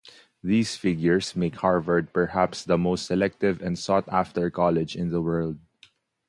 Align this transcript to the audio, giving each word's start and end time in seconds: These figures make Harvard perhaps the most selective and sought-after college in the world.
These 0.43 0.77
figures 0.77 1.35
make 1.35 1.57
Harvard 1.57 2.11
perhaps 2.11 2.63
the 2.63 2.75
most 2.75 3.05
selective 3.05 3.61
and 3.61 3.77
sought-after 3.77 4.49
college 4.49 4.95
in 4.95 5.11
the 5.11 5.21
world. 5.21 5.59